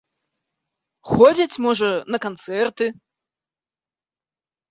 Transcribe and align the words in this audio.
Ходзяць, 1.11 1.59
можа, 1.65 1.89
на 2.15 2.19
канцэрты? 2.25 2.85